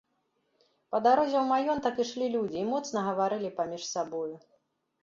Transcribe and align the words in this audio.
Па 0.95 1.01
дарозе 1.07 1.37
ў 1.41 1.43
маёнтак 1.51 1.95
ішлі 2.05 2.33
людзі 2.37 2.59
і 2.63 2.67
моцна 2.73 2.99
гаварылі 3.11 3.57
паміж 3.63 3.81
сабою. 3.95 4.31